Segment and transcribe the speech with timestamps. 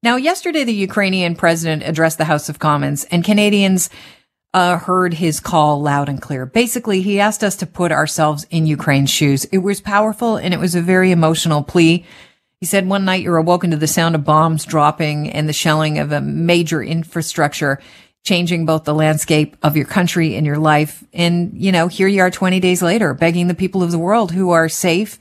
[0.00, 3.90] Now, yesterday, the Ukrainian president addressed the House of Commons, and Canadians
[4.54, 6.46] uh, heard his call loud and clear.
[6.46, 9.44] Basically, he asked us to put ourselves in Ukraine's shoes.
[9.46, 12.06] It was powerful and it was a very emotional plea.
[12.60, 15.98] He said one night you're awoken to the sound of bombs dropping and the shelling
[15.98, 17.80] of a major infrastructure,
[18.24, 21.04] changing both the landscape of your country and your life.
[21.12, 24.32] And, you know, here you are 20 days later, begging the people of the world
[24.32, 25.18] who are safe,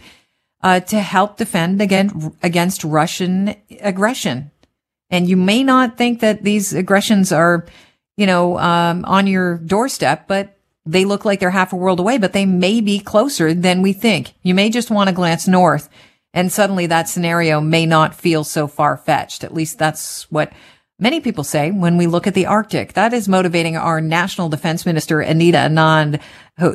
[0.64, 4.52] uh, to help defend against, against Russian aggression.
[5.10, 7.65] And you may not think that these aggressions are,
[8.18, 12.18] you know, um, on your doorstep, but they look like they're half a world away,
[12.18, 14.34] but they may be closer than we think.
[14.43, 15.89] You may just want to glance north
[16.38, 19.43] and suddenly that scenario may not feel so far fetched.
[19.43, 20.54] At least that's what
[21.00, 22.93] many people say when we look at the Arctic.
[22.93, 26.21] That is motivating our national defense minister, Anita Anand,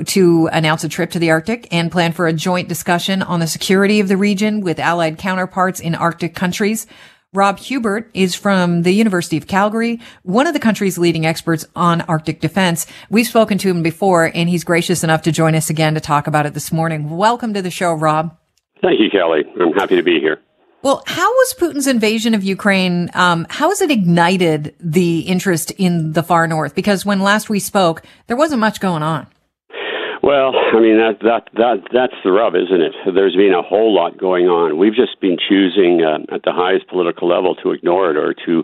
[0.09, 3.47] to announce a trip to the Arctic and plan for a joint discussion on the
[3.47, 6.87] security of the region with allied counterparts in Arctic countries.
[7.35, 12.03] Rob Huebert is from the University of Calgary, one of the country's leading experts on
[12.03, 12.87] Arctic defense.
[13.09, 16.27] We've spoken to him before and he's gracious enough to join us again to talk
[16.27, 17.09] about it this morning.
[17.09, 18.37] Welcome to the show, Rob.
[18.83, 19.45] Thank you, Kelly.
[19.59, 20.43] I'm happy to be here.
[20.83, 23.09] Well, how was Putin's invasion of Ukraine?
[23.15, 26.75] Um, how has it ignited the interest in the far north?
[26.75, 29.27] Because when last we spoke, there wasn't much going on.
[30.23, 32.95] Well, I mean that that that that's the rub, isn't it?
[33.12, 34.78] There's been a whole lot going on.
[34.78, 38.62] We've just been choosing uh, at the highest political level to ignore it or to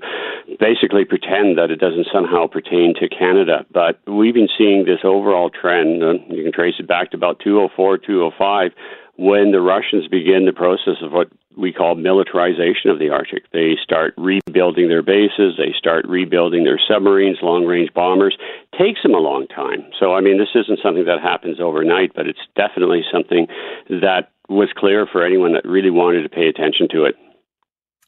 [0.61, 3.67] basically pretend that it doesn't somehow pertain to Canada.
[3.75, 6.01] But we've been seeing this overall trend.
[6.01, 8.71] Uh, you can trace it back to about 204, 205
[9.19, 11.27] when the Russians begin the process of what
[11.59, 13.51] we call militarization of the Arctic.
[13.53, 18.37] They start rebuilding their bases, they start rebuilding their submarines, long range bombers.
[18.79, 19.85] Takes them a long time.
[19.99, 23.49] So, I mean, this isn't something that happens overnight, but it's definitely something
[23.89, 27.17] that was clear for anyone that really wanted to pay attention to it.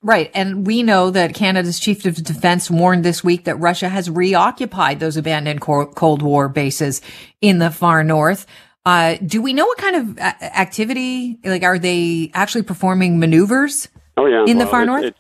[0.03, 0.31] Right.
[0.33, 4.99] And we know that Canada's chief of defense warned this week that Russia has reoccupied
[4.99, 7.03] those abandoned Cold War bases
[7.43, 8.47] in the far north.
[8.87, 11.39] Uh, do we know what kind of activity?
[11.45, 13.89] Like, are they actually performing maneuvers?
[14.17, 15.05] Oh yeah, in well, the far north.
[15.05, 15.19] It's,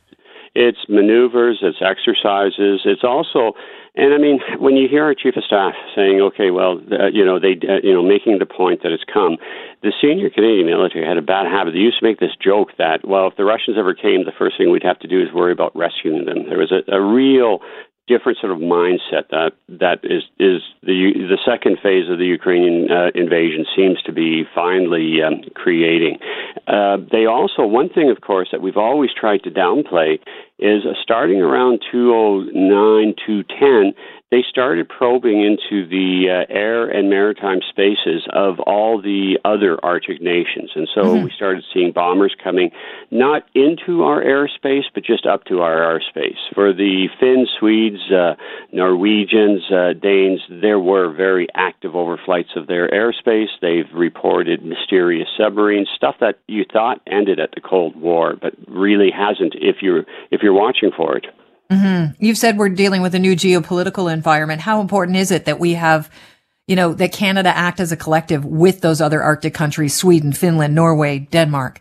[0.55, 3.53] it's maneuvers, it's exercises, it's also,
[3.95, 7.25] and I mean, when you hear our chief of staff saying, "Okay, well, uh, you
[7.25, 9.37] know, they, uh, you know, making the point that it's come,"
[9.83, 11.73] the senior Canadian military had a bad habit.
[11.75, 14.57] They used to make this joke that, well, if the Russians ever came, the first
[14.57, 16.49] thing we'd have to do is worry about rescuing them.
[16.49, 17.61] There was a, a real
[18.11, 20.99] different sort of mindset that that is is the
[21.33, 26.19] the second phase of the Ukrainian uh, invasion seems to be finally um, creating.
[26.67, 30.19] Uh, they also one thing, of course, that we've always tried to downplay
[30.61, 33.95] is starting around 209 210
[34.31, 40.23] they started probing into the uh, air and maritime spaces of all the other Arctic
[40.23, 40.71] nations.
[40.77, 41.25] And so mm-hmm.
[41.25, 42.71] we started seeing bombers coming
[43.11, 46.39] not into our airspace, but just up to our airspace.
[46.55, 48.37] For the Finns, Swedes, uh,
[48.73, 53.49] Norwegians, uh, Danes, there were very active overflights of their airspace.
[53.61, 59.11] They've reported mysterious submarines, stuff that you thought ended at the Cold War, but really
[59.11, 61.27] hasn't if you're if you're watching for it.
[61.71, 62.25] Mm-hmm.
[62.25, 64.61] You've said we're dealing with a new geopolitical environment.
[64.61, 66.11] How important is it that we have,
[66.67, 70.75] you know, that Canada act as a collective with those other Arctic countries, Sweden, Finland,
[70.75, 71.81] Norway, Denmark?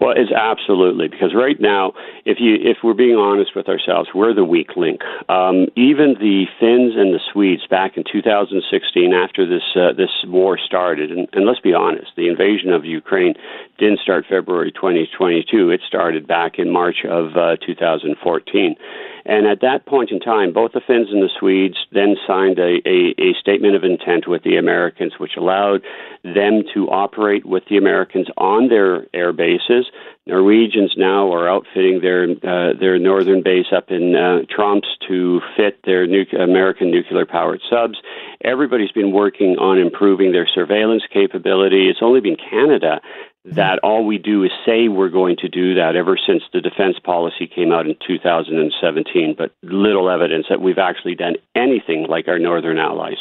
[0.00, 1.92] Well, it's absolutely because right now,
[2.24, 5.02] if you if we're being honest with ourselves, we're the weak link.
[5.28, 10.58] Um, even the Finns and the Swedes back in 2016, after this uh, this war
[10.58, 13.34] started, and, and let's be honest, the invasion of Ukraine
[13.80, 15.70] didn't start February 2022.
[15.70, 18.76] It started back in March of uh, 2014.
[19.24, 22.80] And at that point in time, both the Finns and the Swedes then signed a,
[22.86, 25.82] a, a, statement of intent with the Americans, which allowed
[26.24, 29.86] them to operate with the Americans on their air bases.
[30.26, 35.80] Norwegians now are outfitting their uh, their northern base up in uh, Troms to fit
[35.84, 37.98] their nu- American nuclear powered subs.
[38.42, 41.88] Everybody's been working on improving their surveillance capability.
[41.88, 43.00] It's only been Canada
[43.44, 46.96] that all we do is say we're going to do that ever since the defense
[47.02, 52.38] policy came out in 2017, but little evidence that we've actually done anything like our
[52.38, 53.16] northern allies.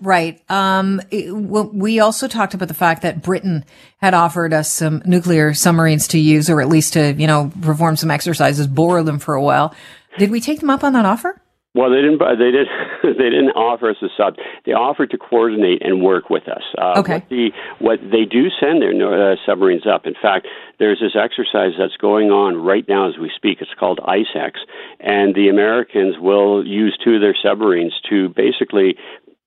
[0.00, 0.40] Right.
[0.48, 3.64] Um, it, we also talked about the fact that Britain
[4.00, 7.96] had offered us some nuclear submarines to use, or at least to, you know, perform
[7.96, 9.74] some exercises, borrow them for a while.
[10.18, 11.40] Did we take them up on that offer?
[11.74, 12.18] Well, they didn't.
[12.18, 12.68] They did.
[13.18, 14.36] They didn't offer us a sub.
[14.66, 16.62] They offered to coordinate and work with us.
[16.76, 17.14] Uh, okay.
[17.14, 20.06] What, the, what they do send their uh, submarines up.
[20.06, 20.46] In fact,
[20.78, 23.58] there's this exercise that's going on right now as we speak.
[23.60, 24.52] It's called ICEX,
[25.00, 28.96] and the Americans will use two of their submarines to basically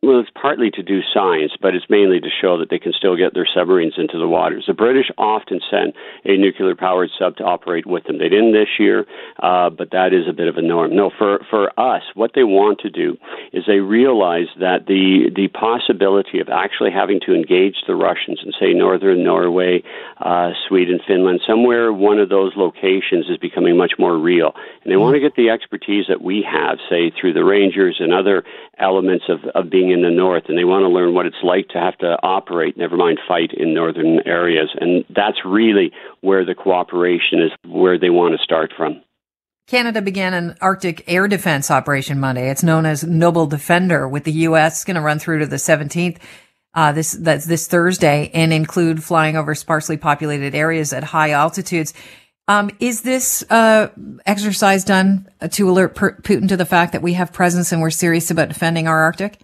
[0.03, 3.15] well, it's partly to do science, but it's mainly to show that they can still
[3.15, 4.63] get their submarines into the waters.
[4.65, 5.93] The British often send
[6.25, 8.17] a nuclear powered sub to operate with them.
[8.17, 9.05] They didn't this year,
[9.43, 10.95] uh, but that is a bit of a norm.
[10.95, 13.15] No, for, for us, what they want to do
[13.53, 18.53] is they realize that the, the possibility of actually having to engage the Russians in,
[18.59, 19.83] say, northern Norway,
[20.17, 24.53] uh, Sweden, Finland, somewhere one of those locations is becoming much more real.
[24.83, 28.11] And they want to get the expertise that we have, say, through the Rangers and
[28.11, 28.43] other
[28.79, 31.67] elements of, of being in the north, and they want to learn what it's like
[31.69, 34.69] to have to operate, never mind fight, in northern areas.
[34.79, 35.91] And that's really
[36.21, 39.01] where the cooperation is, where they want to start from.
[39.67, 42.49] Canada began an Arctic air defense operation Monday.
[42.49, 44.83] It's known as Noble Defender, with the U.S.
[44.83, 46.17] going to run through to the 17th.
[46.73, 51.93] Uh, this that's this Thursday and include flying over sparsely populated areas at high altitudes.
[52.47, 53.89] Um, is this uh,
[54.25, 58.31] exercise done to alert Putin to the fact that we have presence and we're serious
[58.31, 59.39] about defending our Arctic?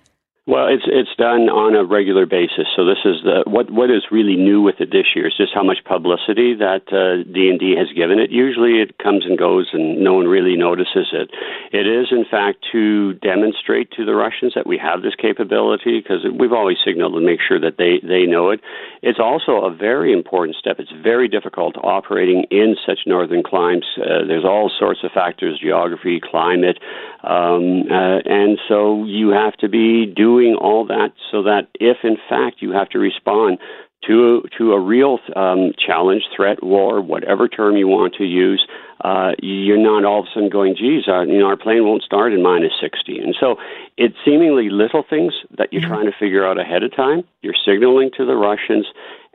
[0.47, 2.71] Well, it's it's done on a regular basis.
[2.71, 5.51] So this is the what what is really new with it this year is just
[5.53, 8.31] how much publicity that uh, D and D has given it.
[8.31, 11.35] Usually, it comes and goes, and no one really notices it.
[11.75, 16.23] It is, in fact, to demonstrate to the Russians that we have this capability because
[16.23, 18.63] we've always signaled to make sure that they they know it.
[19.03, 20.79] It's also a very important step.
[20.79, 23.83] It's very difficult operating in such northern climes.
[23.99, 26.79] Uh, there's all sorts of factors: geography, climate,
[27.27, 32.17] um, uh, and so you have to be doing all that so that if in
[32.29, 33.59] fact you have to respond
[34.05, 38.65] to to a real um, challenge, threat, war, whatever term you want to use,
[39.03, 42.03] uh, you're not all of a sudden going, geez, our, you know, our plane won't
[42.03, 43.19] start in minus 60.
[43.19, 43.57] And so
[43.97, 45.91] it's seemingly little things that you're mm-hmm.
[45.91, 47.23] trying to figure out ahead of time.
[47.41, 48.85] You're signaling to the Russians,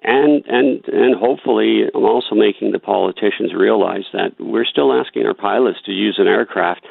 [0.02, 5.34] and and and hopefully, I'm also making the politicians realize that we're still asking our
[5.34, 6.86] pilots to use an aircraft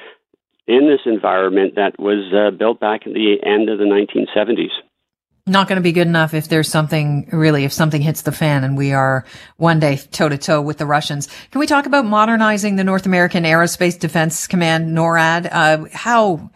[0.67, 4.71] in this environment that was uh, built back at the end of the 1970s.
[5.47, 8.63] Not going to be good enough if there's something really, if something hits the fan
[8.63, 9.25] and we are
[9.57, 11.27] one day toe to toe with the Russians.
[11.49, 15.49] Can we talk about modernizing the North American Aerospace Defense Command, NORAD?
[15.51, 16.51] Uh, how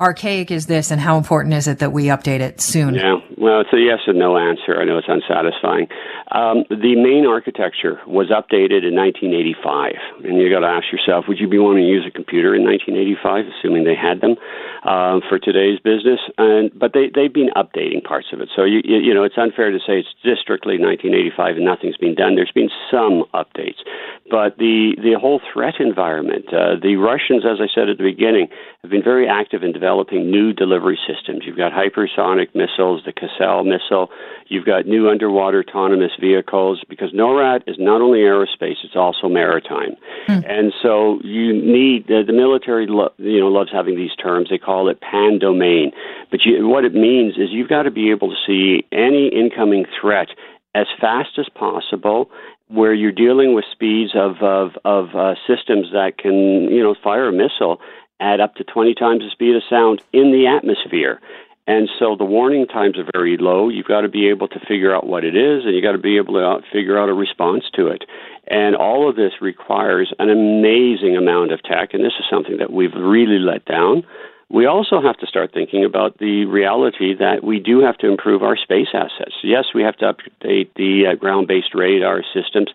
[0.00, 2.94] archaic is this and how important is it that we update it soon?
[2.94, 4.80] Yeah, well, it's a yes and no answer.
[4.80, 5.88] I know it's unsatisfying.
[6.32, 11.38] Um, the main architecture was updated in 1985, and you got to ask yourself, would
[11.38, 14.40] you be wanting to use a computer in 1985, assuming they had them
[14.86, 16.20] uh, for today's business?
[16.38, 19.70] And but they they've been updating parts of it, so you, you know it's unfair
[19.70, 22.36] to say it's just strictly 1985 and nothing's been done.
[22.36, 23.84] There's been some updates,
[24.30, 28.46] but the the whole threat environment, uh, the Russians, as I said at the beginning,
[28.82, 31.42] have been very active in developing new delivery systems.
[31.44, 34.08] You've got hypersonic missiles, the Caselle missile.
[34.46, 39.96] You've got new underwater autonomous vehicles because NORAD is not only aerospace; it's also maritime.
[40.26, 40.40] Hmm.
[40.46, 44.48] And so you need the, the military, lo- you know, loves having these terms.
[44.50, 45.90] They call it pan domain.
[46.30, 49.86] But you, what it means is you've got to be able to see any incoming
[50.00, 50.28] threat
[50.74, 52.30] as fast as possible
[52.70, 56.34] where you're dealing with speeds of of, of uh, systems that can
[56.70, 57.80] you know fire a missile
[58.20, 61.20] at up to 20 times the speed of sound in the atmosphere.
[61.66, 63.68] And so the warning times are very low.
[63.68, 65.98] You've got to be able to figure out what it is, and you've got to
[65.98, 68.04] be able to figure out a response to it.
[68.48, 72.72] And all of this requires an amazing amount of tech, and this is something that
[72.72, 74.04] we've really let down.
[74.52, 78.42] We also have to start thinking about the reality that we do have to improve
[78.42, 79.34] our space assets.
[79.44, 82.66] Yes, we have to update the uh, ground based radar systems,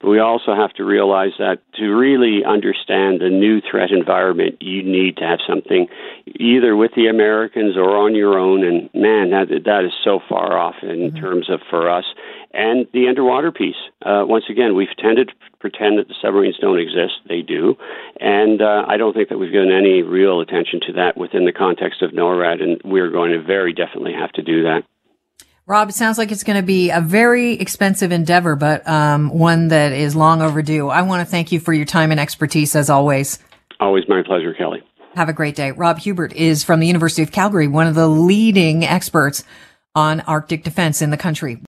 [0.00, 4.82] but we also have to realize that to really understand the new threat environment, you
[4.82, 5.86] need to have something
[6.26, 8.64] either with the Americans or on your own.
[8.64, 11.16] And man, that that is so far off in mm-hmm.
[11.16, 12.06] terms of for us.
[12.52, 13.76] And the underwater piece.
[14.04, 17.14] Uh, once again, we've tended to pretend that the submarines don't exist.
[17.28, 17.76] They do.
[18.18, 21.52] And uh, I don't think that we've given any real attention to that within the
[21.52, 24.82] context of NORAD, and we're going to very definitely have to do that.
[25.66, 29.68] Rob, it sounds like it's going to be a very expensive endeavor, but um, one
[29.68, 30.88] that is long overdue.
[30.88, 33.38] I want to thank you for your time and expertise as always.
[33.78, 34.82] Always my pleasure, Kelly.
[35.14, 35.70] Have a great day.
[35.70, 39.44] Rob Huebert is from the University of Calgary, one of the leading experts
[39.94, 41.58] on Arctic defense in the country.